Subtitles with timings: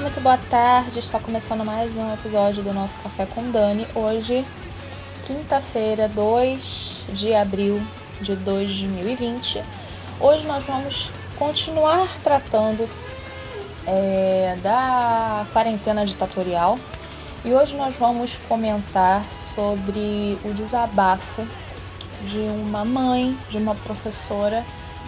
[0.00, 0.98] Olá, muito boa tarde.
[0.98, 3.86] Está começando mais um episódio do nosso Café com Dani.
[3.94, 4.46] Hoje,
[5.26, 7.78] quinta-feira, 2 de abril
[8.18, 9.62] de 2020.
[10.18, 12.88] Hoje nós vamos continuar tratando
[13.86, 16.78] é, da quarentena ditatorial
[17.44, 21.46] e hoje nós vamos comentar sobre o desabafo
[22.22, 24.64] de uma mãe, de uma professora,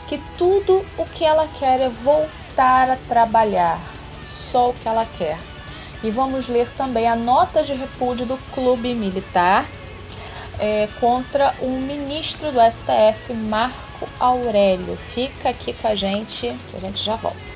[0.06, 3.80] que tudo o que ela quer é voltar a trabalhar,
[4.42, 5.38] só o que ela quer.
[6.02, 9.66] E vamos ler também a nota de repúdio do Clube Militar
[10.58, 14.96] é, contra o ministro do STF, Marco Aurélio.
[14.96, 17.52] Fica aqui com a gente, que a gente já volta.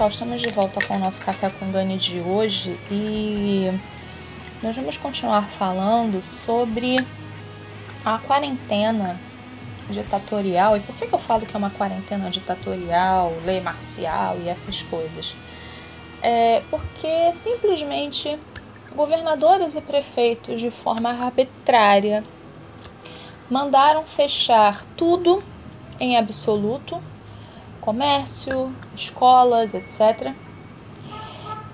[0.00, 3.70] Pessoal, estamos de volta com o nosso Café com Dani de hoje e
[4.62, 6.96] nós vamos continuar falando sobre
[8.02, 9.20] a quarentena
[9.90, 10.74] ditatorial.
[10.78, 14.80] E por que, que eu falo que é uma quarentena ditatorial, lei marcial e essas
[14.80, 15.34] coisas?
[16.22, 18.38] É porque simplesmente
[18.96, 22.24] governadores e prefeitos, de forma arbitrária,
[23.50, 25.42] mandaram fechar tudo
[25.98, 27.02] em absoluto
[27.80, 30.34] comércio, escolas, etc.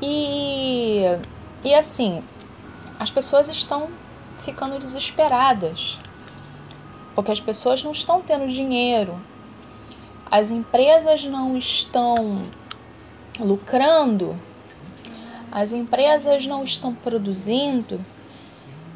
[0.00, 1.02] E,
[1.64, 2.22] e assim,
[2.98, 3.88] as pessoas estão
[4.40, 5.98] ficando desesperadas,
[7.14, 9.18] porque as pessoas não estão tendo dinheiro,
[10.30, 12.42] as empresas não estão
[13.40, 14.38] lucrando,
[15.50, 18.04] as empresas não estão produzindo,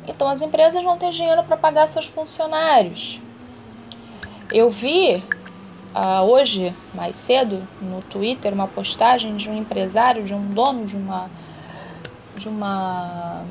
[0.07, 3.21] então as empresas não têm dinheiro para pagar seus funcionários.
[4.53, 5.23] Eu vi
[5.95, 10.97] uh, hoje, mais cedo, no Twitter, uma postagem de um empresário, de um dono de
[10.97, 11.31] uma,
[12.37, 13.43] de uma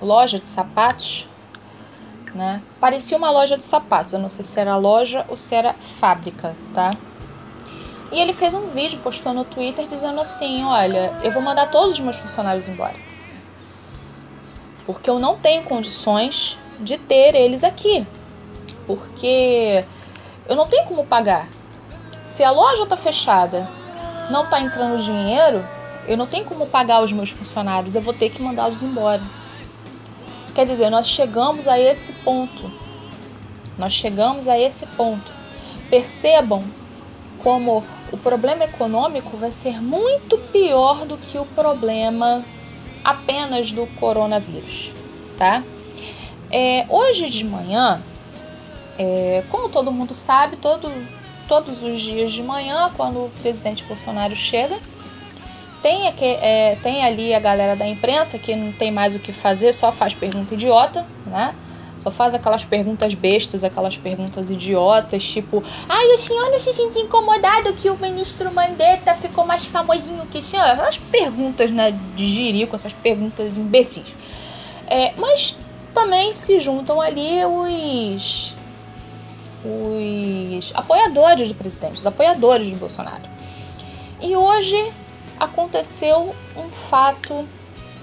[0.00, 1.26] loja de sapatos.
[2.34, 2.60] Né?
[2.80, 6.54] Parecia uma loja de sapatos, eu não sei se era loja ou se era fábrica,
[6.74, 6.90] tá?
[8.10, 11.94] E ele fez um vídeo, postou no Twitter dizendo assim: Olha, eu vou mandar todos
[11.94, 12.96] os meus funcionários embora.
[14.86, 18.06] Porque eu não tenho condições de ter eles aqui.
[18.86, 19.84] Porque
[20.48, 21.48] eu não tenho como pagar.
[22.26, 23.68] Se a loja está fechada,
[24.30, 25.64] não está entrando dinheiro,
[26.06, 29.22] eu não tenho como pagar os meus funcionários, eu vou ter que mandá-los embora.
[30.54, 32.70] Quer dizer, nós chegamos a esse ponto.
[33.76, 35.32] Nós chegamos a esse ponto.
[35.90, 36.62] Percebam
[37.42, 42.44] como o problema econômico vai ser muito pior do que o problema
[43.02, 44.92] apenas do coronavírus,
[45.36, 45.62] tá?
[46.50, 48.00] É, hoje de manhã,
[48.98, 50.90] é, como todo mundo sabe, todo,
[51.48, 54.78] todos os dias de manhã, quando o presidente Bolsonaro chega,
[55.84, 59.32] tem, aqui, é, tem ali a galera da imprensa que não tem mais o que
[59.32, 61.54] fazer, só faz pergunta idiota, né?
[62.02, 66.98] Só faz aquelas perguntas bestas, aquelas perguntas idiotas, tipo, ai, o senhor não se sente
[66.98, 70.66] incomodado que o ministro Mandetta ficou mais famosinho que o senhor?
[70.66, 74.04] Aquelas perguntas, né, de jirico, essas perguntas imbecis.
[74.86, 75.56] É, mas
[75.92, 78.53] também se juntam ali os
[79.64, 83.22] os apoiadores do presidente, os apoiadores de Bolsonaro.
[84.20, 84.92] E hoje
[85.38, 87.48] aconteceu um fato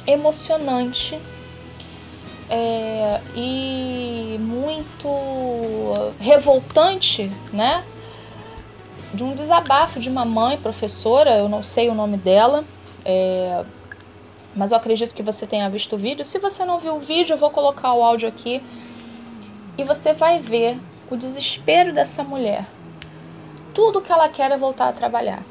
[0.05, 1.19] emocionante
[2.49, 5.07] é, e muito
[6.19, 7.83] revoltante, né?
[9.13, 12.63] De um desabafo de uma mãe professora, eu não sei o nome dela,
[13.05, 13.63] é,
[14.55, 16.25] mas eu acredito que você tenha visto o vídeo.
[16.25, 18.61] Se você não viu o vídeo, eu vou colocar o áudio aqui
[19.77, 20.77] e você vai ver
[21.11, 22.65] o desespero dessa mulher.
[23.73, 25.43] Tudo que ela quer é voltar a trabalhar.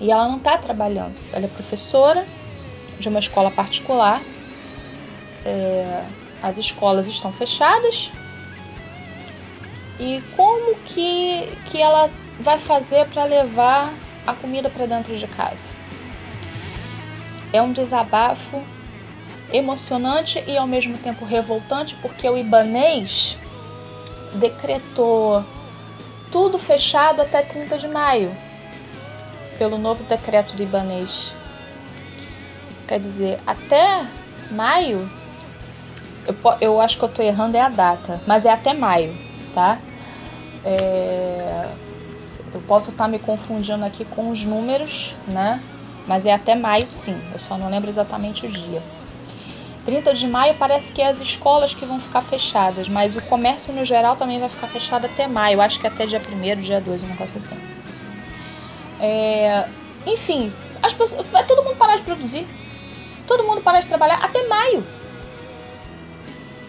[0.00, 1.14] e ela não está trabalhando.
[1.32, 2.24] Ela é professora
[2.98, 4.20] de uma escola particular.
[5.44, 6.04] É,
[6.42, 8.10] as escolas estão fechadas.
[9.98, 13.92] E como que, que ela vai fazer para levar
[14.24, 15.70] a comida para dentro de casa?
[17.52, 18.62] É um desabafo
[19.52, 23.36] emocionante e ao mesmo tempo revoltante, porque o Ibanês
[24.34, 25.44] decretou
[26.30, 28.34] tudo fechado até 30 de maio,
[29.58, 31.32] pelo novo decreto do Ibanês.
[32.86, 34.04] Quer dizer, até
[34.50, 35.10] maio,
[36.26, 39.16] eu, eu acho que eu estou errando é a data, mas é até maio,
[39.54, 39.78] tá?
[40.64, 41.68] É,
[42.54, 45.62] eu posso estar tá me confundindo aqui com os números, né?
[46.06, 48.82] Mas é até maio sim, eu só não lembro exatamente o dia.
[49.88, 53.72] 30 de maio parece que é as escolas que vão ficar fechadas, mas o comércio
[53.72, 57.04] no geral também vai ficar fechado até maio, acho que até dia 1 dia 2,
[57.04, 57.58] um negócio assim.
[59.00, 59.66] É,
[60.06, 60.52] enfim,
[60.82, 62.46] as pessoas, vai todo mundo parar de produzir,
[63.26, 64.86] todo mundo parar de trabalhar até maio.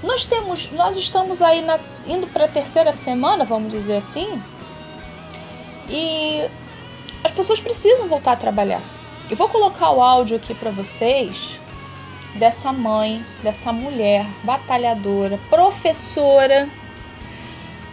[0.01, 1.77] Nós temos, nós estamos aí na,
[2.07, 4.41] indo para a terceira semana, vamos dizer assim,
[5.89, 6.49] e
[7.21, 8.81] as pessoas precisam voltar a trabalhar.
[9.29, 11.58] Eu vou colocar o áudio aqui para vocês
[12.35, 16.69] dessa mãe, dessa mulher batalhadora, professora,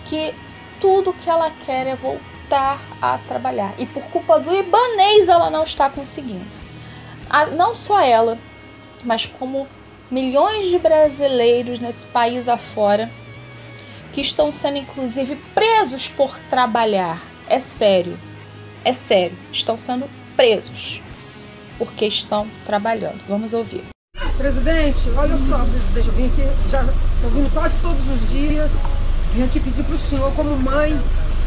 [0.06, 0.34] que
[0.80, 3.74] tudo que ela quer é voltar a trabalhar.
[3.78, 6.66] E por culpa do Ibanês ela não está conseguindo.
[7.56, 8.38] Não só ela,
[9.04, 9.66] mas como
[10.10, 13.10] milhões de brasileiros nesse país afora
[14.12, 17.22] que estão sendo inclusive presos por trabalhar.
[17.48, 18.18] É sério.
[18.84, 19.36] É sério.
[19.52, 21.00] Estão sendo presos
[21.78, 23.20] porque estão trabalhando.
[23.28, 23.95] Vamos ouvir.
[24.38, 28.70] Presidente, olha só, presidente, eu vim aqui, já estou vindo quase todos os dias,
[29.32, 31.00] vim aqui pedir para o senhor, como mãe,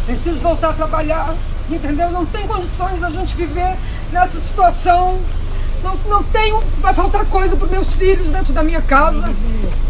[0.07, 1.35] preciso voltar a trabalhar,
[1.69, 2.09] entendeu?
[2.09, 3.77] Não tem condições da gente viver
[4.11, 5.19] nessa situação,
[5.83, 9.33] não, não tenho, vai faltar coisa para meus filhos dentro da minha casa.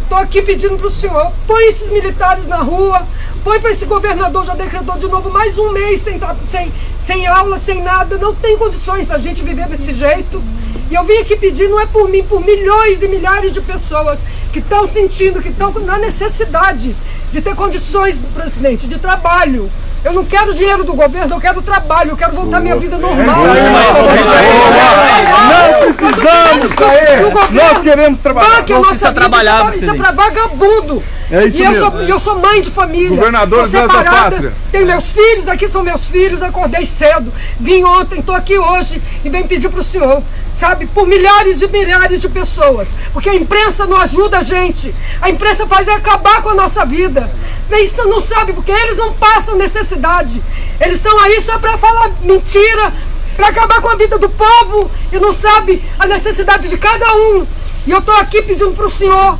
[0.03, 3.07] Estou aqui pedindo para o senhor, põe esses militares na rua,
[3.45, 7.57] põe para esse governador, já decretou de novo mais um mês sem, sem, sem aula,
[7.57, 10.43] sem nada, não tem condições da gente viver desse jeito.
[10.89, 14.23] E eu vim aqui pedir, não é por mim, por milhões e milhares de pessoas
[14.51, 16.95] que estão sentindo, que estão na necessidade
[17.31, 19.69] de ter condições, presidente, de trabalho.
[20.03, 23.35] Eu não quero dinheiro do governo, eu quero trabalho, eu quero voltar minha vida normal.
[25.49, 27.53] Não precisamos sair.
[27.53, 28.65] Nós queremos trabalhar.
[28.67, 29.75] Não precisa trabalhar.
[29.75, 31.03] Isso é para vagabundo.
[31.31, 33.09] É isso e eu sou, eu sou mãe de família.
[33.09, 34.53] Governador sou separada.
[34.71, 36.41] Tenho meus filhos, aqui são meus filhos.
[36.41, 41.05] Acordei cedo, vim ontem, estou aqui hoje e venho pedir para o senhor, sabe, por
[41.05, 42.95] milhares e milhares de pessoas.
[43.13, 44.93] Porque a imprensa não ajuda a gente.
[45.21, 47.29] A imprensa faz é acabar com a nossa vida.
[47.71, 50.41] Isso não sabe, porque eles não passam necessidade.
[50.81, 52.91] Eles estão aí só para falar mentira,
[53.35, 57.45] para acabar com a vida do povo e não sabe a necessidade de cada um.
[57.85, 59.37] E eu estou aqui pedindo para o senhor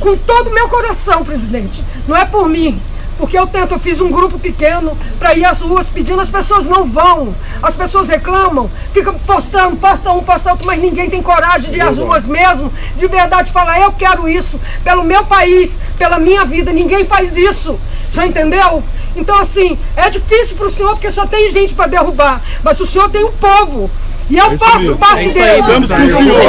[0.00, 1.84] com todo o meu coração, presidente.
[2.06, 2.80] Não é por mim.
[3.16, 6.66] Porque eu tento, eu fiz um grupo pequeno para ir às ruas pedindo, as pessoas
[6.66, 7.34] não vão.
[7.62, 11.80] As pessoas reclamam, ficam postando, posta um, posta outro, mas ninguém tem coragem de ir
[11.80, 16.72] às ruas mesmo, de verdade falar, eu quero isso, pelo meu país, pela minha vida,
[16.72, 17.78] ninguém faz isso.
[18.10, 18.82] Você entendeu?
[19.16, 22.86] Então, assim, é difícil para o senhor porque só tem gente para derrubar, mas o
[22.86, 23.90] senhor tem um povo.
[24.30, 25.60] E eu faço parte dele.
[25.60, 26.40] Estamos com o senhor.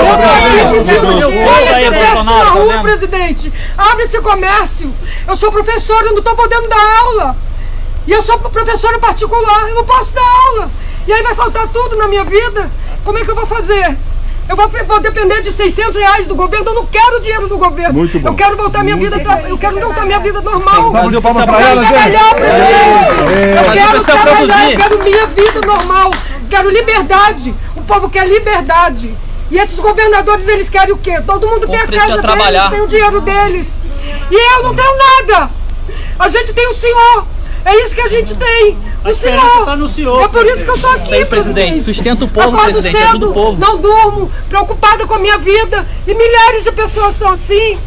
[1.46, 3.54] Põe esse exército na rua, presidente.
[3.78, 4.94] Abre esse comércio.
[5.28, 7.36] Eu sou professora, eu não estou podendo dar aula.
[8.08, 10.70] E eu sou professora particular, eu não posso dar aula.
[11.08, 12.72] E aí vai faltar tudo na minha vida.
[13.04, 13.98] Como é que eu vou fazer?
[14.48, 16.68] Eu vou, vou, depender de 600 reais do governo.
[16.68, 17.94] Eu não quero dinheiro do governo.
[17.94, 18.30] Muito bom.
[18.30, 19.18] Eu quero voltar minha vida.
[19.48, 20.92] Eu quero voltar minha vida normal.
[20.92, 23.34] Fazer eu quero trabalhar, presidente.
[23.34, 23.60] É.
[23.60, 24.72] Eu quero trabalhar.
[24.72, 26.12] Eu quero minha vida normal.
[26.48, 27.56] Quero liberdade.
[27.86, 29.16] O povo quer liberdade.
[29.52, 31.22] E esses governadores, eles querem o quê?
[31.22, 33.78] Todo mundo tem a casa deles, tem o dinheiro deles.
[34.32, 35.52] E eu não tenho nada.
[36.18, 37.28] A gente tem o senhor.
[37.64, 38.76] É isso que a gente tem.
[39.06, 39.66] O senhor.
[39.66, 40.24] Tá no senhor.
[40.24, 41.14] É por isso que eu estou aqui.
[41.14, 41.82] Aí, presidente.
[41.82, 42.98] Sustenta o povo, Acordo presidente.
[42.98, 43.60] cedo, Ajuda o povo.
[43.62, 45.88] Não durmo, preocupada com a minha vida.
[46.08, 47.78] E milhares de pessoas estão assim.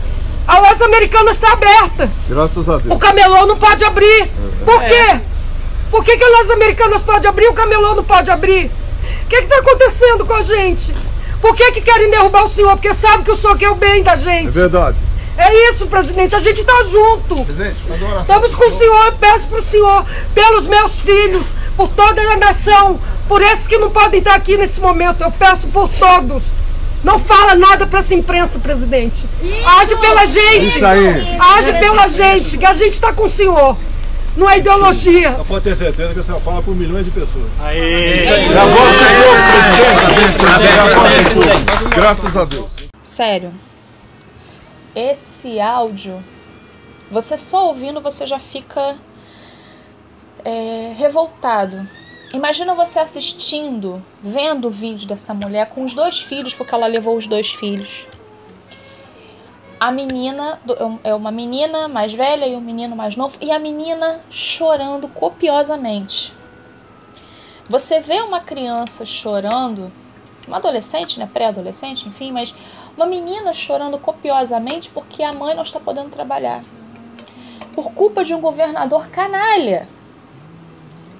[0.47, 2.09] A loja americana está aberta.
[2.29, 2.99] Graças a O Deus.
[3.01, 4.31] camelô não pode abrir.
[4.65, 5.21] Por quê?
[5.91, 8.71] Por que, que as lojas americanas podem abrir e o camelô não pode abrir?
[9.29, 10.95] O que está acontecendo com a gente?
[11.39, 12.71] Por que, que querem derrubar o senhor?
[12.77, 14.49] Porque sabe que o senhor quer o bem da É gente.
[14.53, 14.97] verdade.
[15.37, 16.35] É isso, presidente.
[16.35, 17.45] A gente está junto.
[17.45, 18.23] Presidente, faz uma oração.
[18.37, 19.05] Estamos com o senhor.
[19.05, 23.77] Eu peço para o senhor, pelos meus filhos, por toda a nação, por esses que
[23.77, 25.21] não podem estar aqui nesse momento.
[25.23, 26.45] Eu peço por todos.
[27.05, 29.27] Não fala nada para essa imprensa, presidente.
[29.79, 30.67] Age pela gente.
[30.79, 31.37] Isso aí.
[31.39, 33.77] Age pela gente, que a gente está com o senhor.
[34.39, 35.35] Não é ideologia.
[35.35, 37.51] Só pode ter certeza que você fala por milhões de pessoas.
[37.61, 38.27] Aí.
[41.95, 42.69] Graças a Deus.
[43.03, 43.53] Sério.
[44.95, 46.23] Esse áudio,
[47.11, 48.97] você só ouvindo, você já fica
[50.45, 51.87] é, revoltado.
[52.33, 57.17] Imagina você assistindo, vendo o vídeo dessa mulher com os dois filhos, porque ela levou
[57.17, 58.07] os dois filhos.
[59.81, 60.61] A menina,
[61.05, 66.33] é uma menina mais velha e um menino mais novo, e a menina chorando copiosamente.
[67.71, 69.93] Você vê uma criança chorando,
[70.49, 72.53] uma adolescente, né, pré-adolescente, enfim, mas
[72.97, 76.65] uma menina chorando copiosamente porque a mãe não está podendo trabalhar.
[77.73, 79.89] Por culpa de um governador canalha.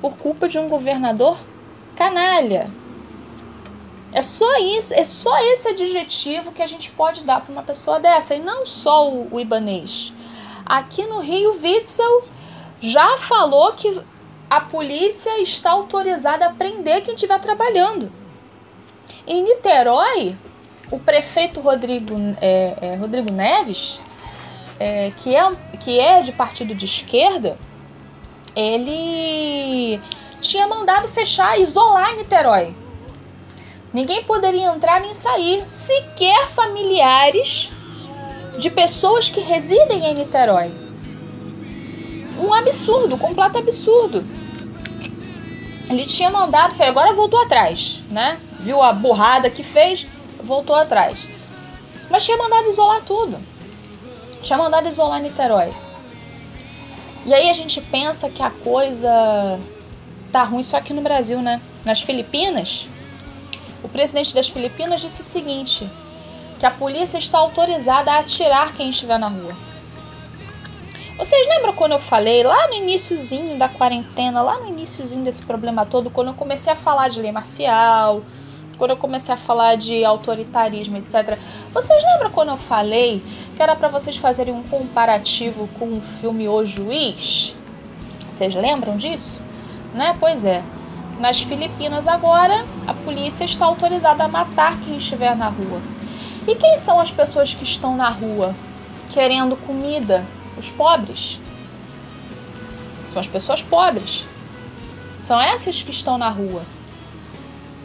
[0.01, 1.39] Por culpa de um governador
[1.95, 2.69] canalha.
[4.13, 8.01] É só isso, é só esse adjetivo que a gente pode dar para uma pessoa
[8.01, 10.13] dessa, e não só o, o ibanês.
[10.65, 12.25] Aqui no Rio, Witzel
[12.81, 14.01] já falou que
[14.49, 18.11] a polícia está autorizada a prender quem estiver trabalhando.
[19.27, 20.35] Em Niterói,
[20.91, 24.01] o prefeito Rodrigo, é, é, Rodrigo Neves,
[24.81, 27.59] é, que, é, que é de partido de esquerda,
[28.57, 30.01] ele
[30.41, 32.75] tinha mandado fechar, isolar Niterói.
[33.93, 37.71] Ninguém poderia entrar nem sair, sequer familiares
[38.59, 40.71] de pessoas que residem em Niterói.
[42.39, 44.25] Um absurdo, um completo absurdo.
[45.89, 48.39] Ele tinha mandado, agora voltou atrás, né?
[48.61, 50.07] Viu a burrada que fez,
[50.43, 51.27] voltou atrás.
[52.11, 53.39] Mas tinha mandado isolar tudo.
[54.43, 55.73] Tinha mandado isolar Niterói.
[57.25, 59.59] E aí a gente pensa que a coisa
[60.31, 61.61] tá ruim só aqui no Brasil, né?
[61.85, 62.87] Nas Filipinas,
[63.83, 65.89] o presidente das Filipinas disse o seguinte:
[66.59, 69.69] que a polícia está autorizada a atirar quem estiver na rua.
[71.17, 75.85] Vocês lembram quando eu falei lá no iníciozinho da quarentena, lá no iníciozinho desse problema
[75.85, 78.23] todo, quando eu comecei a falar de lei marcial,
[78.79, 81.37] quando eu comecei a falar de autoritarismo, etc.
[81.73, 83.21] Vocês lembram quando eu falei
[83.57, 87.55] que era para vocês fazerem um comparativo com o filme O Juiz?
[88.31, 89.43] Vocês lembram disso?
[89.93, 90.15] Né?
[90.21, 90.63] Pois é.
[91.19, 95.81] Nas Filipinas agora, a polícia está autorizada a matar quem estiver na rua.
[96.47, 98.55] E quem são as pessoas que estão na rua
[99.11, 100.25] querendo comida?
[100.57, 101.41] Os pobres.
[103.05, 104.25] São as pessoas pobres.
[105.19, 106.63] São essas que estão na rua.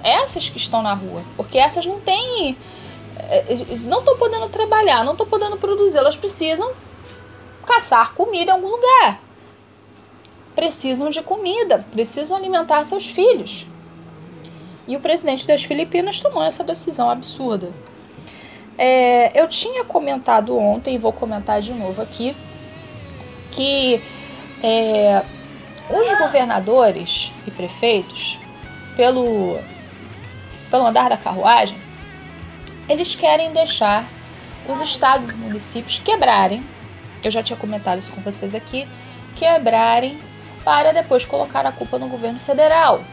[0.03, 1.21] Essas que estão na rua.
[1.35, 2.55] Porque essas não têm.
[3.17, 5.97] Eh, não estão podendo trabalhar, não estão podendo produzir.
[5.97, 6.71] Elas precisam
[7.65, 9.19] caçar comida em algum lugar
[10.55, 13.67] precisam de comida, precisam alimentar seus filhos.
[14.87, 17.71] E o presidente das Filipinas tomou essa decisão absurda.
[18.77, 22.35] É, eu tinha comentado ontem, vou comentar de novo aqui,
[23.51, 24.01] que
[24.61, 25.23] é,
[25.89, 28.37] os governadores e prefeitos,
[28.95, 29.59] pelo,
[30.69, 31.77] pelo andar da carruagem,
[32.89, 34.05] eles querem deixar
[34.67, 36.63] os estados e municípios quebrarem.
[37.23, 38.87] Eu já tinha comentado isso com vocês aqui,
[39.35, 40.19] quebrarem
[40.63, 43.03] para depois colocar a culpa no governo federal.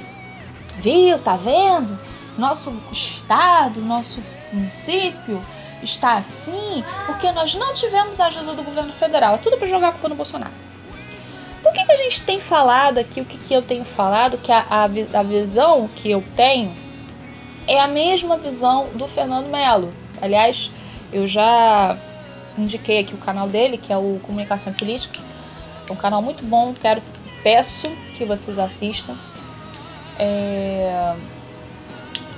[0.78, 1.18] Viu?
[1.18, 1.98] Tá vendo?
[2.38, 5.40] Nosso estado, nosso município
[5.82, 9.34] está assim porque nós não tivemos a ajuda do governo federal.
[9.34, 10.52] É tudo para jogar a culpa no Bolsonaro.
[11.64, 13.20] O que, que a gente tem falado aqui?
[13.20, 14.38] O que, que eu tenho falado?
[14.38, 16.74] Que a, a, a visão que eu tenho
[17.66, 19.90] é a mesma visão do Fernando Melo.
[20.20, 20.70] Aliás,
[21.12, 21.96] eu já
[22.56, 25.20] indiquei aqui o canal dele, que é o Comunicação Política.
[25.88, 27.02] É um canal muito bom, quero
[27.42, 29.16] peço que vocês assistam.
[30.18, 31.14] É...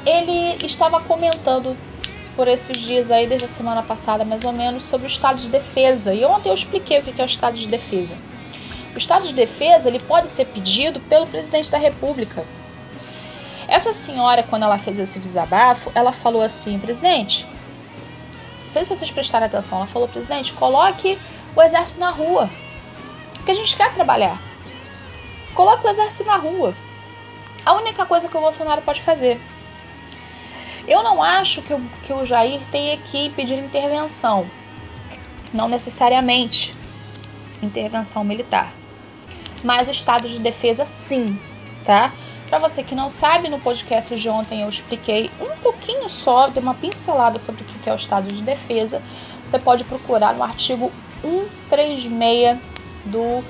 [0.05, 1.77] Ele estava comentando
[2.35, 5.49] por esses dias aí, desde a semana passada mais ou menos, sobre o estado de
[5.49, 6.15] defesa.
[6.15, 8.17] E ontem eu expliquei o que é o estado de defesa.
[8.95, 12.45] O estado de defesa ele pode ser pedido pelo presidente da República.
[13.69, 17.47] Essa senhora, quando ela fez esse desabafo, ela falou assim, presidente,
[18.63, 21.19] não sei se vocês prestaram atenção, ela falou, presidente, coloque
[21.57, 22.51] o exército na rua,
[23.35, 24.52] porque a gente quer trabalhar.
[25.55, 26.75] Coloque o exército na rua.
[27.65, 29.39] A única coisa que o Bolsonaro pode fazer.
[30.89, 34.49] Eu não acho que o, que o Jair tenha que pedir intervenção.
[35.53, 36.75] Não necessariamente
[37.63, 38.73] intervenção militar.
[39.63, 41.39] Mas estado de defesa, sim,
[41.85, 42.13] tá?
[42.49, 46.63] Para você que não sabe, no podcast de ontem eu expliquei um pouquinho só, dei
[46.63, 49.03] uma pincelada sobre o que é o estado de defesa.
[49.45, 50.91] Você pode procurar no artigo
[51.21, 52.59] 136
[53.05, 53.45] do,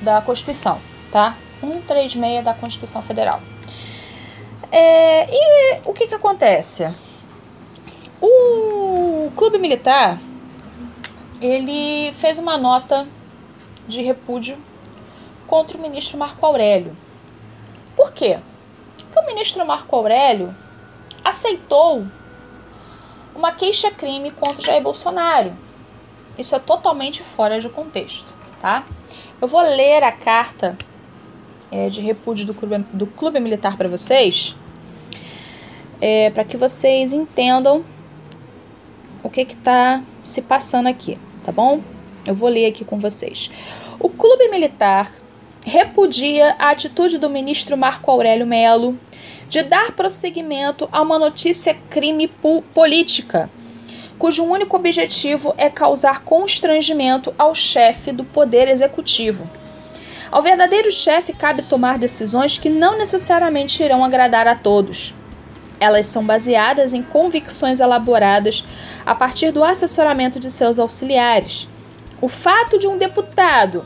[0.00, 1.36] da Constituição tá?
[1.60, 3.40] 136 da Constituição Federal.
[4.72, 6.92] É, e o que que acontece?
[8.20, 10.18] O Clube Militar,
[11.40, 13.06] ele fez uma nota
[13.88, 14.56] de repúdio
[15.46, 16.96] contra o ministro Marco Aurélio.
[17.96, 18.38] Por quê?
[18.98, 20.54] Porque o ministro Marco Aurélio
[21.24, 22.06] aceitou
[23.34, 25.52] uma queixa-crime contra Jair Bolsonaro.
[26.38, 28.84] Isso é totalmente fora de contexto, tá?
[29.40, 30.76] Eu vou ler a carta
[31.70, 34.56] é, de repúdio do clube, do clube militar para vocês,
[36.00, 37.84] é, para que vocês entendam
[39.22, 41.80] o que está se passando aqui, tá bom?
[42.26, 43.50] Eu vou ler aqui com vocês.
[43.98, 45.12] O clube militar
[45.64, 48.98] repudia a atitude do ministro Marco Aurélio Melo
[49.48, 52.28] de dar prosseguimento a uma notícia crime
[52.72, 53.50] política,
[54.18, 59.48] cujo único objetivo é causar constrangimento ao chefe do Poder Executivo.
[60.30, 65.12] Ao verdadeiro chefe cabe tomar decisões que não necessariamente irão agradar a todos.
[65.80, 68.64] Elas são baseadas em convicções elaboradas
[69.04, 71.68] a partir do assessoramento de seus auxiliares.
[72.20, 73.84] O fato de um deputado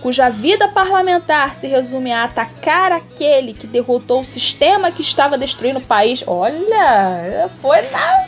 [0.00, 5.78] cuja vida parlamentar se resume a atacar aquele que derrotou o sistema que estava destruindo
[5.78, 6.22] o país.
[6.26, 8.26] Olha, foi na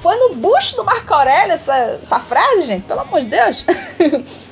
[0.00, 3.64] foi no bucho do Marco Aurélio essa, essa frase, gente, pelo amor de Deus.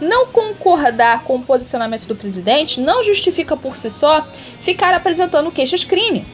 [0.00, 4.26] Não concordar com o posicionamento do presidente não justifica por si só
[4.60, 6.26] ficar apresentando queixas-crime.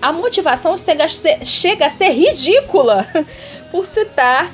[0.00, 3.06] A motivação chega a ser, chega a ser ridícula
[3.70, 4.50] por citar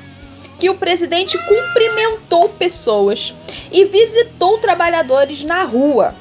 [0.58, 3.32] que o presidente cumprimentou pessoas
[3.70, 6.14] e visitou trabalhadores na rua.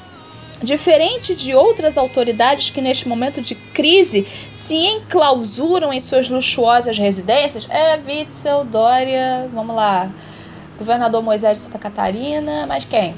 [0.62, 7.68] Diferente de outras autoridades que, neste momento de crise, se enclausuram em suas luxuosas residências,
[7.70, 10.10] é Witzel, Dória, vamos lá,
[10.78, 13.14] governador Moisés de Santa Catarina, mas quem?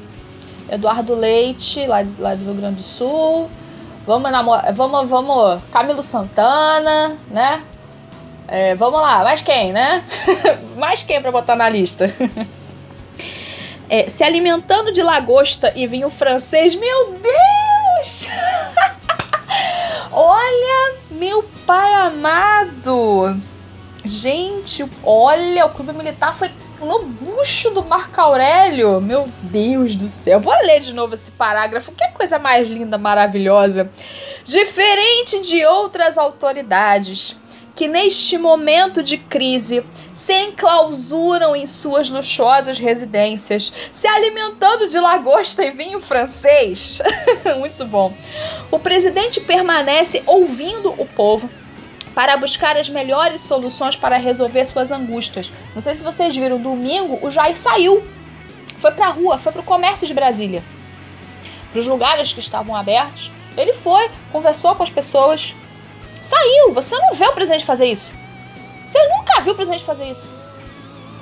[0.71, 3.51] Eduardo Leite, lá, lá do Rio Grande do Sul.
[4.07, 7.63] Vamos, namorar, vamos, vamos, Camilo Santana, né?
[8.49, 10.03] É, vamos lá, mais quem, né?
[10.77, 12.13] mais quem para botar na lista?
[13.89, 18.27] é, se alimentando de lagosta e vinho francês, meu Deus!
[20.11, 23.41] Olha, meu pai amado!
[24.05, 29.01] Gente, olha, o clube militar foi no bucho do Marco Aurélio.
[29.01, 30.41] Meu Deus do céu.
[30.41, 31.93] Vou ler de novo esse parágrafo.
[31.93, 33.91] Que coisa mais linda, maravilhosa.
[34.45, 37.37] Diferente de outras autoridades,
[37.77, 45.65] que neste momento de crise se enclausuram em suas luxuosas residências, se alimentando de lagosta
[45.65, 47.01] e vinho francês.
[47.59, 48.13] Muito bom.
[48.71, 51.49] O presidente permanece ouvindo o povo
[52.15, 55.51] para buscar as melhores soluções para resolver suas angústias.
[55.75, 58.03] Não sei se vocês viram, domingo o Jair saiu,
[58.79, 60.63] foi para a rua, foi para o comércio de Brasília,
[61.71, 63.31] para os lugares que estavam abertos.
[63.57, 65.55] Ele foi, conversou com as pessoas,
[66.23, 66.73] Saiu.
[66.73, 68.13] Você não vê o presidente fazer isso.
[68.87, 70.29] Você nunca viu o presidente fazer isso.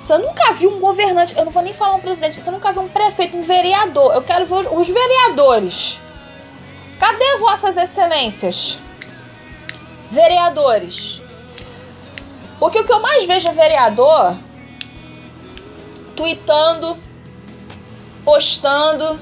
[0.01, 1.37] Você nunca viu um governante.
[1.37, 2.41] Eu não vou nem falar um presidente.
[2.41, 4.15] Você nunca viu um prefeito, um vereador.
[4.15, 6.01] Eu quero ver os, vereadores.
[6.99, 8.79] Cadê vossas excelências?
[10.11, 11.23] Vereadores.
[12.59, 14.37] Porque o que eu mais vejo é vereador
[16.17, 16.97] tweetando,
[18.25, 19.19] postando.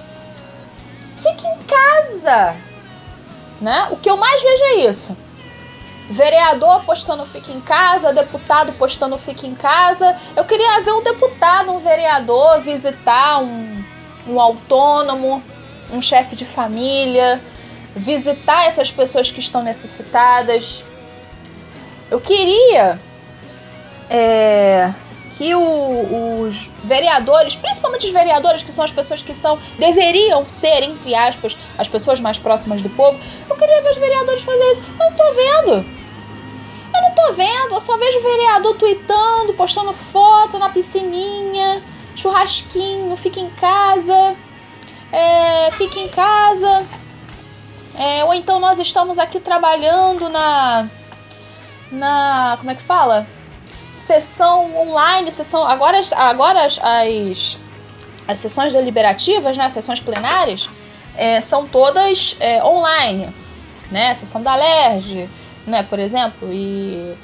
[1.19, 2.57] Fique em casa.
[3.61, 3.89] Né?
[3.91, 5.17] O que eu mais vejo é isso.
[6.09, 10.17] Vereador postando fica em casa, deputado postando fica em casa.
[10.35, 13.85] Eu queria ver um deputado, um vereador visitar um,
[14.27, 15.43] um autônomo,
[15.91, 17.43] um chefe de família,
[17.97, 20.85] visitar essas pessoas que estão necessitadas.
[22.11, 23.01] Eu queria
[24.11, 24.93] é,
[25.37, 30.83] que o, os vereadores, principalmente os vereadores, que são as pessoas que são, deveriam ser,
[30.83, 34.83] entre aspas, as pessoas mais próximas do povo, eu queria ver os vereadores fazer isso.
[35.01, 35.97] Eu não tô vendo.
[36.95, 41.83] Eu não tô vendo, eu só vejo vereador tweetando, postando foto na piscininha,
[42.15, 44.35] churrasquinho, fica em casa,
[45.13, 46.87] é, fica em casa.
[47.99, 50.89] É, ou então nós estamos aqui trabalhando na.
[51.91, 52.57] Na.
[52.59, 53.27] Como é que fala?
[53.95, 55.67] Sessão online, sessão.
[55.67, 57.59] Agora, agora as, as,
[58.29, 59.65] as sessões deliberativas, né?
[59.65, 60.69] As sessões plenárias,
[61.17, 63.35] é, são todas é, online.
[63.91, 64.15] Né?
[64.15, 65.29] Sessão da LERJ,
[65.67, 67.17] né, por exemplo, e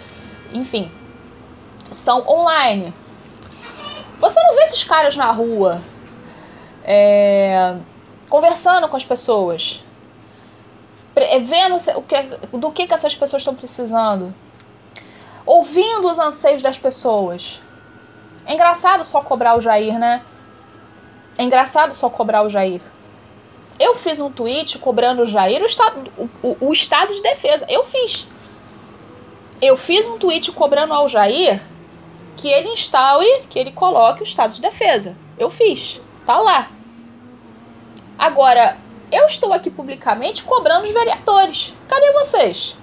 [0.52, 0.90] enfim,
[1.90, 2.92] são online.
[4.18, 5.82] Você não vê esses caras na rua
[6.84, 7.74] é,
[8.28, 9.82] conversando com as pessoas,
[11.42, 12.22] vendo o que,
[12.56, 14.34] do que, que essas pessoas estão precisando,
[15.44, 17.60] ouvindo os anseios das pessoas.
[18.46, 20.22] É engraçado só cobrar o Jair, né?
[21.38, 22.82] É engraçado só cobrar o Jair.
[23.78, 27.66] Eu fiz um tweet cobrando o Jair o estado, o, o, o estado de defesa.
[27.68, 28.26] Eu fiz.
[29.60, 31.60] Eu fiz um tweet cobrando ao Jair
[32.36, 35.16] que ele instaure, que ele coloque o estado de defesa.
[35.38, 36.00] Eu fiz.
[36.26, 36.68] Tá lá.
[38.18, 38.76] Agora,
[39.12, 41.74] eu estou aqui publicamente cobrando os vereadores.
[41.86, 42.76] Cadê vocês?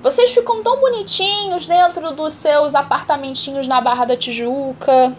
[0.00, 5.14] Vocês ficam tão bonitinhos dentro dos seus apartamentinhos na Barra da Tijuca.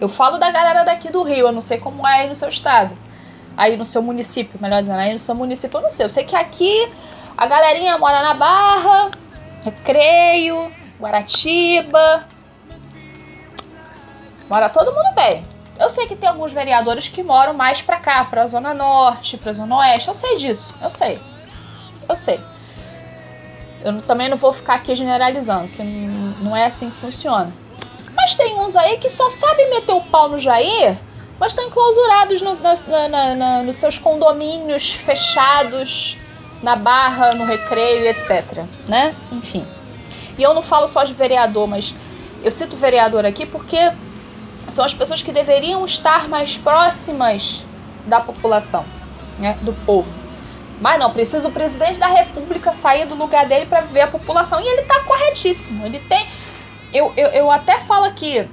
[0.00, 2.48] Eu falo da galera daqui do Rio, eu não sei como é aí no seu
[2.48, 2.94] estado.
[3.56, 6.06] Aí no seu município, melhor dizendo, aí no seu município eu não sei.
[6.06, 6.90] Eu sei que aqui
[7.36, 9.10] a galerinha mora na Barra,
[9.62, 12.26] Recreio, Guaratiba.
[14.48, 15.53] Mora todo mundo bem.
[15.78, 19.52] Eu sei que tem alguns vereadores que moram mais pra cá, pra Zona Norte, pra
[19.52, 20.08] Zona Oeste.
[20.08, 21.20] Eu sei disso, eu sei.
[22.08, 22.40] Eu sei.
[23.84, 27.52] Eu também não vou ficar aqui generalizando, que não é assim que funciona.
[28.14, 30.96] Mas tem uns aí que só sabem meter o pau no Jair,
[31.38, 36.16] mas estão enclausurados nos, na, na, na, nos seus condomínios fechados,
[36.62, 38.64] na barra, no recreio, etc.
[38.88, 39.14] Né?
[39.30, 39.66] Enfim.
[40.38, 41.94] E eu não falo só de vereador, mas
[42.42, 43.92] eu cito vereador aqui porque
[44.68, 47.64] são as pessoas que deveriam estar mais próximas
[48.06, 48.84] da população,
[49.38, 49.58] né?
[49.62, 50.24] do povo.
[50.80, 54.60] Mas não, precisa o presidente da república sair do lugar dele para ver a população.
[54.60, 55.86] E ele tá corretíssimo.
[55.86, 56.26] Ele tem.
[56.92, 58.48] Eu, eu, eu até falo aqui,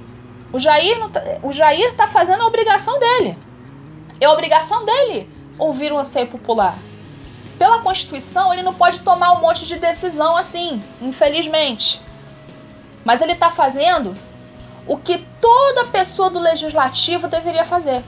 [0.52, 3.36] o Jair, não tá, o Jair tá fazendo a obrigação dele.
[4.20, 6.76] É a obrigação dele ouvir o anseio popular.
[7.58, 12.00] Pela Constituição, ele não pode tomar um monte de decisão assim, infelizmente.
[13.04, 14.14] Mas ele tá fazendo
[14.86, 18.02] o que toda pessoa do legislativo deveria fazer: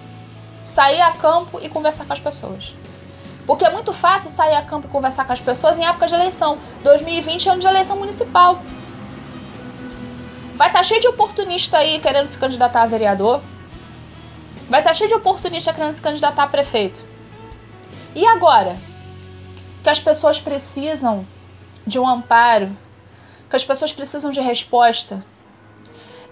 [0.65, 2.73] sair a campo e conversar com as pessoas.
[3.45, 6.15] Porque é muito fácil sair a campo e conversar com as pessoas em época de
[6.15, 6.59] eleição.
[6.83, 8.63] 2020 é ano de eleição municipal.
[10.55, 13.43] Vai estar tá cheio de oportunista aí querendo se candidatar a vereador.
[14.71, 17.05] Vai estar tá cheio de oportunista querendo se candidatar a prefeito.
[18.15, 18.79] E agora?
[19.83, 21.27] Que as pessoas precisam
[21.87, 22.75] de um amparo,
[23.51, 25.23] que as pessoas precisam de resposta.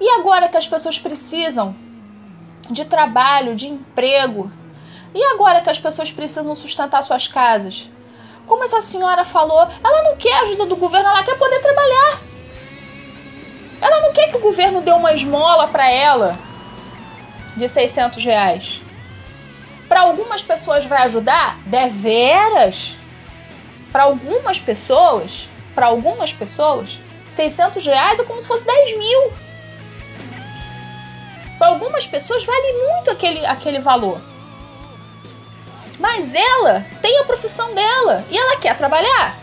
[0.01, 1.75] E agora que as pessoas precisam
[2.71, 4.51] de trabalho, de emprego,
[5.15, 7.89] e agora que as pessoas precisam sustentar suas casas?
[8.47, 12.21] Como essa senhora falou, ela não quer ajuda do governo, ela quer poder trabalhar.
[13.81, 16.39] Ela não quer que o governo dê uma esmola para ela
[17.57, 18.81] de 600 reais.
[19.89, 22.97] Para algumas pessoas vai ajudar, deveras.
[23.91, 29.33] Para algumas pessoas, para algumas pessoas, 600 reais é como se fosse 10 mil.
[31.63, 34.21] Para algumas pessoas vale muito aquele, aquele valor.
[35.97, 39.39] Mas ela tem a profissão dela e ela quer trabalhar.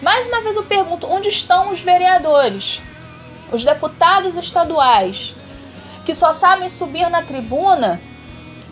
[0.00, 2.80] Mais uma vez eu pergunto: onde estão os vereadores,
[3.52, 5.34] os deputados estaduais,
[6.06, 8.00] que só sabem subir na tribuna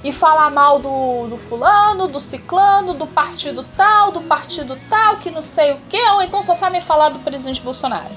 [0.03, 5.31] e falar mal do, do fulano, do ciclano, do partido tal, do partido tal, que
[5.31, 8.17] não sei o que, ou então só sabem falar do presidente Bolsonaro?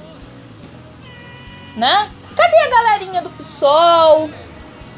[1.76, 2.10] Né?
[2.42, 4.30] Cadê a galerinha do PSOL?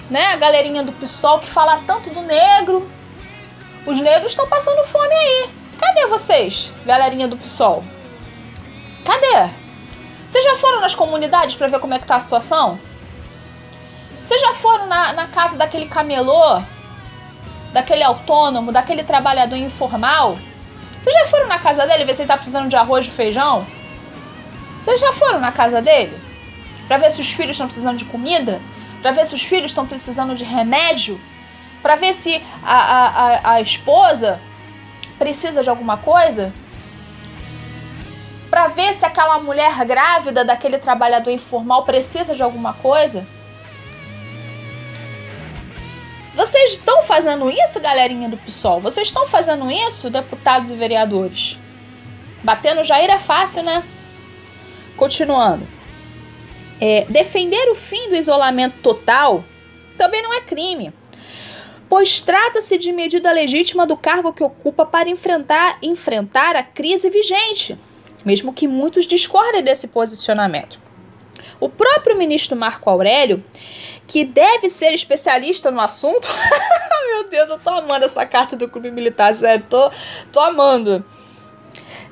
[0.10, 0.28] né?
[0.28, 2.90] A galerinha do PSOL que fala tanto do negro.
[3.86, 5.50] Os negros estão passando fome aí.
[5.80, 7.84] Cadê vocês, galerinha do PSOL?
[9.04, 9.50] Cadê?
[10.28, 12.80] Vocês já foram nas comunidades para ver como é que tá a situação?
[14.24, 16.62] Vocês já foram na, na casa daquele camelô,
[17.74, 20.38] daquele autônomo, daquele trabalhador informal?
[21.02, 23.68] Vocês já foram na casa dele ver se ele tá precisando de arroz e feijão?
[24.80, 26.33] Vocês já foram na casa dele?
[26.88, 28.62] Para ver se os filhos estão precisando de comida?
[29.04, 31.20] para ver se os filhos estão precisando de remédio,
[31.82, 34.40] para ver se a, a, a, esposa
[35.20, 36.54] precisa de alguma coisa,
[38.50, 43.28] para ver se aquela mulher grávida daquele trabalhador informal precisa de alguma coisa.
[46.34, 48.80] Vocês estão fazendo isso, galerinha do PSOL?
[48.80, 51.60] Vocês estão fazendo isso, deputados e vereadores?
[52.42, 53.84] Bater no Jair é fácil, né?
[54.96, 55.68] Continuando.
[56.86, 59.42] É, defender o fim do isolamento total
[59.98, 60.92] também não é crime,
[61.88, 67.80] pois trata-se de medida legítima do cargo que ocupa para enfrentar, enfrentar a crise vigente,
[68.26, 70.78] mesmo que muitos discordem desse posicionamento.
[71.58, 73.42] O próprio ministro Marco Aurélio,
[74.06, 76.28] que deve ser especialista no assunto,
[77.08, 79.90] meu Deus, eu tô amando essa carta do Clube Militar, sério, tô,
[80.34, 81.02] tô amando.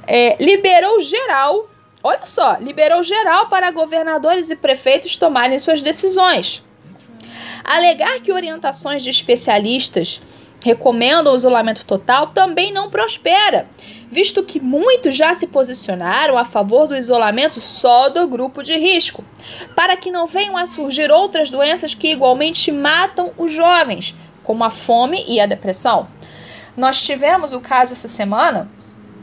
[0.07, 1.67] É, liberou geral
[2.03, 6.63] olha só, liberou geral para governadores e prefeitos tomarem suas decisões.
[7.63, 10.21] Alegar que orientações de especialistas
[10.63, 13.67] recomendam o isolamento total também não prospera,
[14.09, 19.23] visto que muitos já se posicionaram a favor do isolamento só do grupo de risco,
[19.75, 24.69] para que não venham a surgir outras doenças que igualmente matam os jovens, como a
[24.69, 26.07] fome e a depressão.
[26.77, 28.69] Nós tivemos o caso essa semana,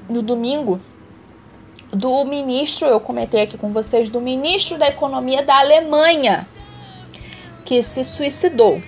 [0.09, 0.81] no domingo,
[1.93, 6.47] do ministro, eu comentei aqui com vocês, do ministro da Economia da Alemanha,
[7.65, 8.81] que se suicidou.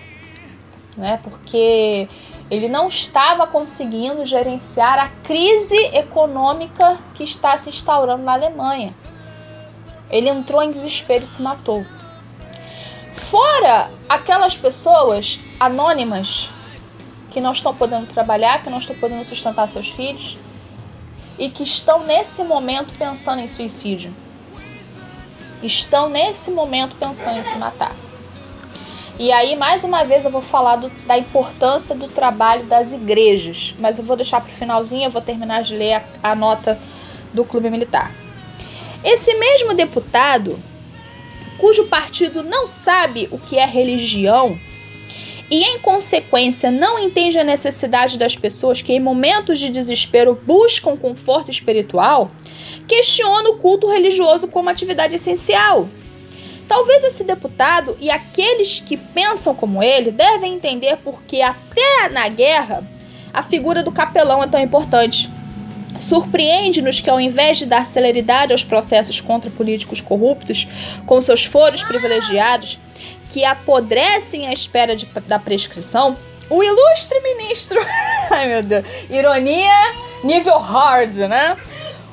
[0.96, 1.18] né?
[1.22, 2.08] Porque
[2.50, 8.94] ele não estava conseguindo gerenciar a crise econômica que está se instaurando na Alemanha.
[10.10, 11.86] Ele entrou em desespero e se matou.
[13.14, 16.50] Fora aquelas pessoas anônimas
[17.30, 20.36] que não estão podendo trabalhar, que não estão podendo sustentar seus filhos
[21.40, 24.14] e que estão nesse momento pensando em suicídio.
[25.62, 27.96] Estão nesse momento pensando em se matar.
[29.18, 33.74] E aí, mais uma vez, eu vou falar do, da importância do trabalho das igrejas.
[33.78, 36.78] Mas eu vou deixar para o finalzinho, eu vou terminar de ler a, a nota
[37.32, 38.12] do Clube Militar.
[39.02, 40.58] Esse mesmo deputado,
[41.56, 44.58] cujo partido não sabe o que é religião
[45.50, 50.96] e, em consequência, não entende a necessidade das pessoas que, em momentos de desespero, buscam
[50.96, 52.30] conforto espiritual,
[52.86, 55.88] questiona o culto religioso como atividade essencial
[56.70, 62.84] Talvez esse deputado e aqueles que pensam como ele devem entender porque até na guerra
[63.34, 65.28] a figura do capelão é tão importante.
[65.98, 70.68] Surpreende-nos que, ao invés de dar celeridade aos processos contra políticos corruptos,
[71.06, 72.78] com seus foros privilegiados,
[73.30, 76.16] que apodrecem à espera de, da prescrição,
[76.50, 77.80] o ilustre ministro.
[78.30, 78.84] Ai meu Deus!
[79.08, 79.70] Ironia
[80.22, 81.56] nível hard, né?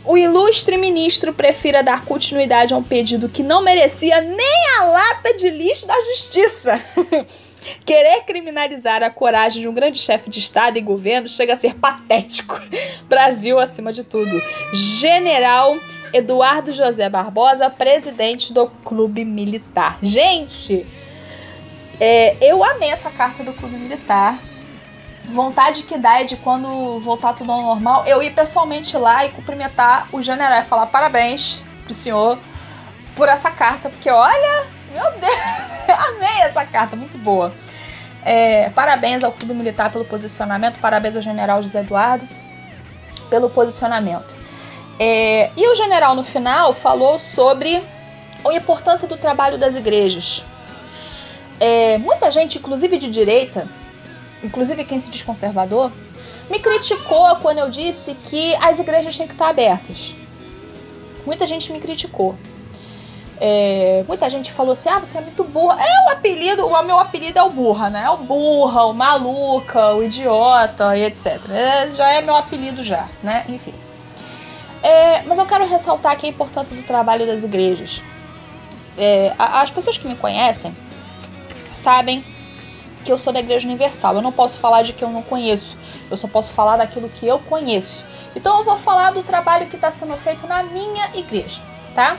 [0.08, 5.34] o ilustre ministro prefira dar continuidade a um pedido que não merecia nem a lata
[5.34, 6.82] de lixo da justiça.
[7.86, 11.76] Querer criminalizar a coragem de um grande chefe de Estado e governo chega a ser
[11.76, 12.58] patético.
[13.10, 14.42] Brasil acima de tudo.
[14.74, 15.76] General
[16.14, 20.00] Eduardo José Barbosa, presidente do Clube Militar.
[20.02, 20.86] Gente,
[22.00, 24.40] é, eu amei essa carta do Clube Militar
[25.30, 29.30] vontade que dá é de quando voltar tudo ao normal, eu ir pessoalmente lá e
[29.30, 32.38] cumprimentar o general e falar parabéns pro senhor
[33.16, 35.36] por essa carta, porque olha, meu Deus,
[36.08, 37.54] amei essa carta, muito boa.
[38.24, 42.28] É, parabéns ao Clube Militar pelo posicionamento, parabéns ao general José Eduardo
[43.30, 44.36] pelo posicionamento.
[45.00, 47.84] É, e o general no final falou sobre
[48.46, 50.44] a importância do trabalho das igrejas.
[51.60, 53.67] É, muita gente, inclusive de direita,
[54.43, 55.91] inclusive quem se diz conservador,
[56.50, 60.15] me criticou quando eu disse que as igrejas têm que estar abertas.
[61.26, 62.36] Muita gente me criticou.
[63.39, 65.78] É, muita gente falou assim: ah, você é muito burra.
[65.82, 68.04] É o apelido, o meu apelido é o burra, né?
[68.04, 71.50] É o burra, o maluca, o idiota e etc.
[71.50, 73.46] É, já é meu apelido, já, né?
[73.50, 73.74] Enfim.
[74.82, 78.02] É, mas eu quero ressaltar aqui a importância do trabalho das igrejas.
[78.98, 80.76] É, as pessoas que me conhecem
[81.78, 82.24] sabem
[83.06, 84.16] que eu sou da Igreja Universal.
[84.16, 85.78] Eu não posso falar de que eu não conheço.
[86.12, 88.04] Eu só posso falar daquilo que eu conheço.
[88.36, 91.62] Então eu vou falar do trabalho que está sendo feito na minha igreja,
[91.96, 92.18] tá?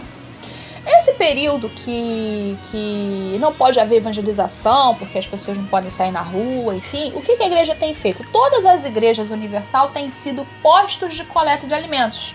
[0.86, 6.22] Esse período que, que não pode haver evangelização, porque as pessoas não podem sair na
[6.22, 8.24] rua, enfim, o que a igreja tem feito?
[8.32, 12.34] Todas as igrejas universal têm sido postos de coleta de alimentos.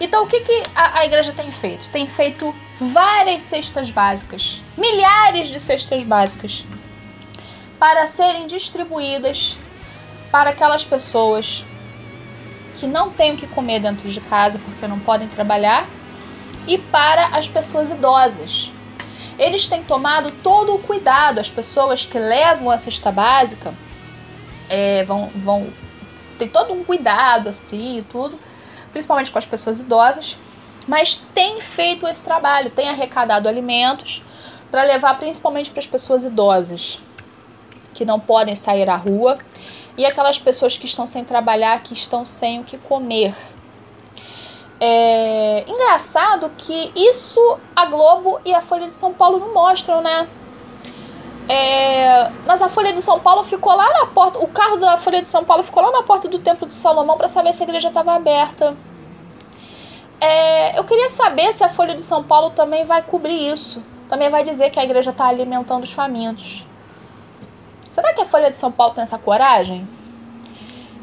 [0.00, 1.88] Então, o que, que a, a igreja tem feito?
[1.90, 6.66] Tem feito várias cestas básicas, milhares de cestas básicas
[7.78, 9.56] para serem distribuídas
[10.30, 11.64] para aquelas pessoas
[12.74, 15.88] que não têm o que comer dentro de casa porque não podem trabalhar
[16.66, 18.72] e para as pessoas idosas.
[19.38, 23.72] Eles têm tomado todo o cuidado, as pessoas que levam a cesta básica
[24.68, 25.72] é, vão, vão
[26.38, 28.38] ter todo um cuidado assim e tudo,
[28.94, 30.36] principalmente com as pessoas idosas,
[30.86, 34.22] mas tem feito esse trabalho, tem arrecadado alimentos
[34.70, 37.02] para levar principalmente para as pessoas idosas
[37.92, 39.38] que não podem sair à rua
[39.98, 43.34] e aquelas pessoas que estão sem trabalhar, que estão sem o que comer.
[44.80, 50.28] É engraçado que isso a Globo e a Folha de São Paulo não mostram, né?
[51.48, 55.20] É, mas a Folha de São Paulo ficou lá na porta, o carro da Folha
[55.20, 57.66] de São Paulo ficou lá na porta do Templo de Salomão para saber se a
[57.66, 58.74] igreja estava aberta.
[60.20, 63.82] É, eu queria saber se a Folha de São Paulo também vai cobrir isso.
[64.08, 66.64] Também vai dizer que a igreja está alimentando os famintos.
[67.88, 69.86] Será que a Folha de São Paulo tem essa coragem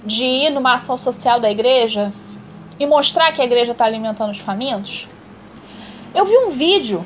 [0.04, 2.12] de ir numa ação social da igreja
[2.80, 5.08] e mostrar que a igreja está alimentando os famintos?
[6.16, 7.06] Eu vi um vídeo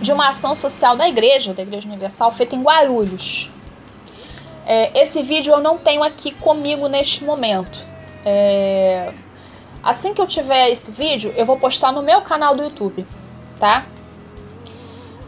[0.00, 3.50] de uma ação social da igreja, da Igreja Universal, feita em Guarulhos.
[4.66, 7.84] É, esse vídeo eu não tenho aqui comigo neste momento.
[8.24, 9.12] É,
[9.82, 13.06] assim que eu tiver esse vídeo, eu vou postar no meu canal do YouTube,
[13.58, 13.86] tá?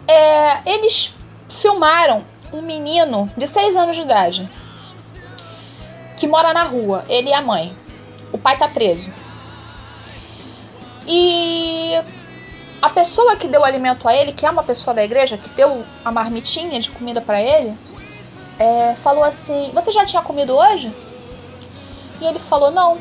[0.06, 1.14] É, eles
[1.48, 4.48] filmaram um menino de 6 anos de idade
[6.20, 7.74] que mora na rua, ele e a mãe.
[8.30, 9.10] O pai tá preso.
[11.08, 11.98] E
[12.82, 15.84] a pessoa que deu alimento a ele, que é uma pessoa da igreja, que deu
[16.04, 17.76] a marmitinha de comida para ele,
[18.58, 20.94] é, falou assim: Você já tinha comido hoje?
[22.20, 22.98] E ele falou: Não.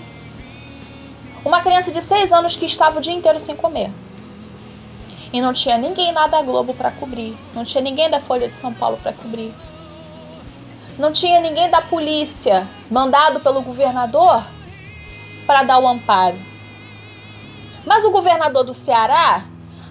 [1.45, 3.91] Uma criança de 6 anos que estava o dia inteiro sem comer.
[5.31, 7.37] E não tinha ninguém lá da Globo para cobrir.
[7.53, 9.53] Não tinha ninguém da Folha de São Paulo para cobrir.
[10.97, 14.43] Não tinha ninguém da polícia mandado pelo governador
[15.47, 16.37] para dar o amparo.
[17.85, 19.45] Mas o governador do Ceará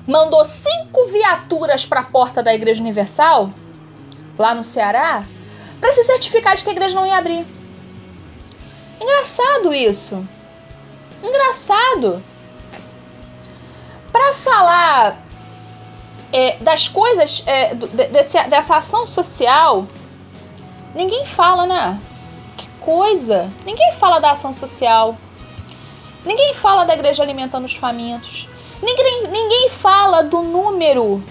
[0.09, 3.53] mandou cinco viaturas para a porta da Igreja Universal,
[4.38, 5.23] lá no Ceará,
[5.79, 7.47] para se certificar de que a igreja não ia abrir.
[8.99, 10.27] Engraçado isso.
[11.23, 12.23] Engraçado.
[14.11, 15.23] Para falar
[16.33, 19.87] é, das coisas, é, desse, dessa ação social,
[20.94, 22.01] ninguém fala, né?
[22.57, 23.53] Que coisa!
[23.66, 25.18] Ninguém fala da ação social.
[26.25, 28.49] Ninguém fala da igreja alimentando os famintos.
[28.83, 31.23] Ninguém, ninguém fala do número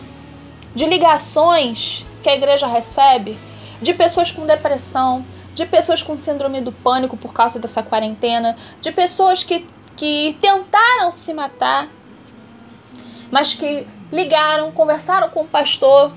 [0.75, 3.37] de ligações que a igreja recebe
[3.81, 8.91] de pessoas com depressão, de pessoas com síndrome do pânico por causa dessa quarentena, de
[8.91, 11.87] pessoas que, que tentaram se matar,
[13.31, 16.11] mas que ligaram, conversaram com o pastor,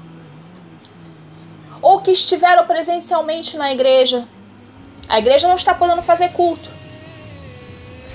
[1.81, 4.25] ou que estiveram presencialmente na igreja.
[5.09, 6.69] A igreja não está podendo fazer culto.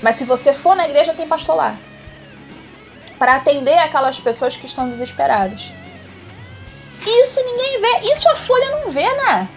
[0.02, 1.78] Mas se você for na igreja, tem pastor lá.
[3.18, 5.62] Para atender aquelas pessoas que estão desesperadas.
[7.06, 8.12] Isso ninguém vê.
[8.12, 9.48] Isso a Folha não vê, né?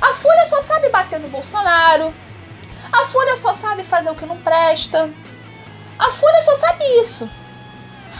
[0.00, 2.14] A Folha só sabe bater no Bolsonaro.
[2.92, 5.10] A Folha só sabe fazer o que não presta.
[5.98, 7.28] A Folha só sabe isso.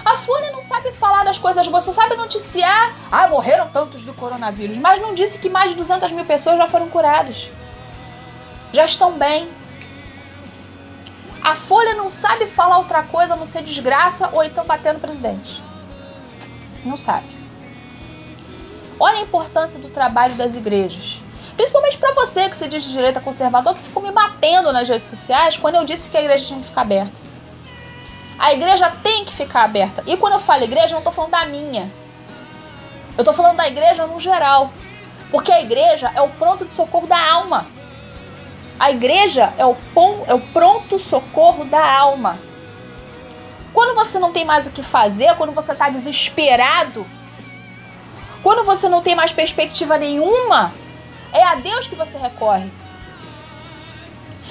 [0.04, 2.94] A Folha não sabe falar das coisas boas, só sabe noticiar.
[3.10, 6.66] Ah, morreram tantos do coronavírus, mas não disse que mais de 200 mil pessoas já
[6.68, 7.50] foram curadas.
[8.72, 9.50] Já estão bem.
[11.46, 14.98] A Folha não sabe falar outra coisa a não ser desgraça ou então bater no
[14.98, 15.62] presidente.
[16.84, 17.28] Não sabe.
[18.98, 21.20] Olha a importância do trabalho das igrejas.
[21.54, 25.06] Principalmente para você que se diz de direita conservador, que ficou me batendo nas redes
[25.06, 27.20] sociais quando eu disse que a igreja tinha que ficar aberta.
[28.40, 30.02] A igreja tem que ficar aberta.
[30.04, 31.88] E quando eu falo igreja, eu não estou falando da minha.
[33.16, 34.72] Eu estou falando da igreja no geral.
[35.30, 37.68] Porque a igreja é o pronto de socorro da alma.
[38.78, 42.38] A igreja é o, pom, é o pronto socorro da alma.
[43.72, 47.06] Quando você não tem mais o que fazer, quando você está desesperado,
[48.42, 50.72] quando você não tem mais perspectiva nenhuma,
[51.32, 52.70] é a Deus que você recorre.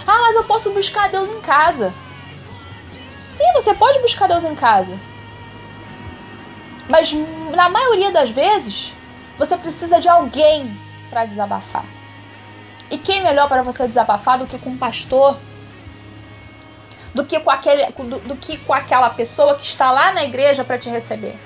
[0.05, 1.93] Ah, mas eu posso buscar Deus em casa.
[3.29, 4.97] Sim, você pode buscar Deus em casa.
[6.89, 7.11] Mas
[7.55, 8.93] na maioria das vezes,
[9.37, 10.77] você precisa de alguém
[11.09, 11.94] para desabafar.
[12.89, 15.37] E quem melhor para você desabafar do que com um pastor?
[17.13, 20.63] Do que com, aquele, do, do que com aquela pessoa que está lá na igreja
[20.63, 21.37] para te receber?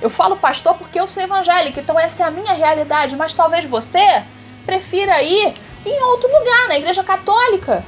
[0.00, 3.64] Eu falo pastor porque eu sou evangélica, então essa é a minha realidade, mas talvez
[3.64, 4.22] você
[4.64, 5.54] prefira ir
[5.86, 7.84] em outro lugar, na igreja católica.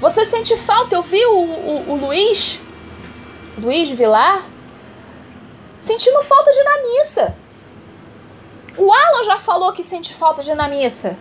[0.00, 0.94] Você sente falta?
[0.94, 2.60] Eu vi o, o, o Luiz,
[3.58, 4.42] Luiz Vilar,
[5.78, 7.36] sentindo falta de ir na missa.
[8.80, 11.14] O Alan já falou que sente falta de ir na missa.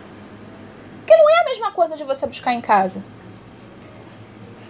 [0.99, 3.03] Porque não é a mesma coisa de você buscar em casa.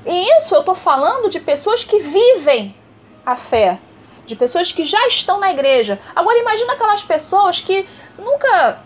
[0.04, 2.76] E isso eu tô falando de pessoas que vivem
[3.24, 3.80] a fé,
[4.26, 6.00] de pessoas que já estão na igreja.
[6.16, 8.80] Agora imagina aquelas pessoas que nunca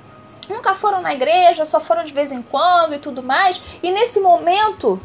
[0.50, 4.20] nunca foram na igreja, só foram de vez em quando e tudo mais, e nesse
[4.20, 5.02] momento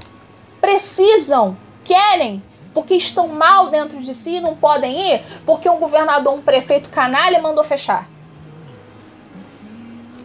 [0.61, 2.43] precisam, querem,
[2.75, 7.41] porque estão mal dentro de si não podem ir, porque um governador, um prefeito canalha
[7.41, 8.18] mandou fechar.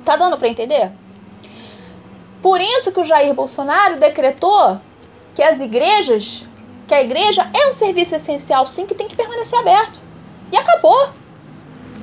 [0.03, 0.91] Tá dando para entender?
[2.41, 4.79] Por isso que o Jair Bolsonaro decretou
[5.33, 6.45] que as igrejas,
[6.87, 10.01] que a igreja é um serviço essencial sim que tem que permanecer aberto.
[10.51, 11.09] E acabou.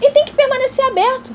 [0.00, 1.32] E tem que permanecer aberto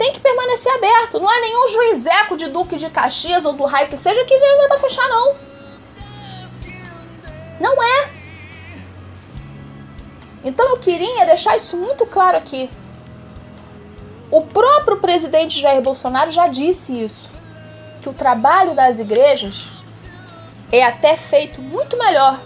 [0.00, 1.20] tem que permanecer aberto.
[1.20, 4.56] Não há nenhum juizeco de Duque de Caxias ou do raio que seja que venha
[4.56, 5.34] mandar fechar, não.
[7.60, 8.10] Não é.
[10.42, 12.70] Então eu queria deixar isso muito claro aqui.
[14.30, 17.28] O próprio presidente Jair Bolsonaro já disse isso.
[18.00, 19.66] Que o trabalho das igrejas
[20.70, 22.38] é até feito muito melhor.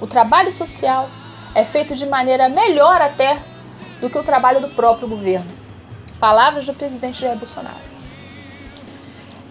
[0.00, 1.08] O trabalho social
[1.54, 3.38] é feito de maneira melhor até
[4.00, 5.46] do que o trabalho do próprio governo.
[6.18, 7.94] Palavras do presidente Jair Bolsonaro.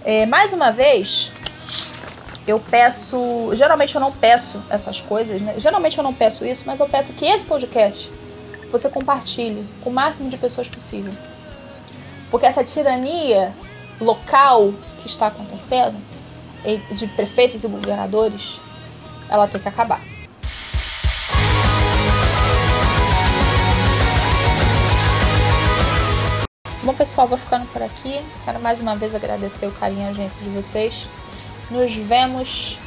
[0.03, 1.31] É, mais uma vez,
[2.45, 3.51] eu peço.
[3.53, 5.55] Geralmente eu não peço essas coisas, né?
[5.57, 8.11] Geralmente eu não peço isso, mas eu peço que esse podcast
[8.69, 11.13] você compartilhe com o máximo de pessoas possível.
[12.33, 13.53] Porque essa tirania
[14.01, 15.95] local que está acontecendo,
[16.91, 18.59] de prefeitos e governadores,
[19.29, 20.01] ela tem que acabar.
[26.81, 28.19] Bom, pessoal, vou ficando por aqui.
[28.43, 31.07] Quero mais uma vez agradecer o carinho e a agência de vocês.
[31.69, 32.79] Nos vemos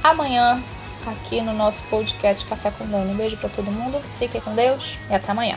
[0.00, 0.62] amanhã
[1.08, 3.10] aqui no nosso podcast Café com Dano.
[3.10, 5.56] Um beijo para todo mundo, fiquem com Deus e até amanhã.